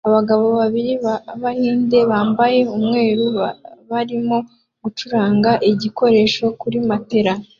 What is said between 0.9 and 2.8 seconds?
b'Abahinde bambaye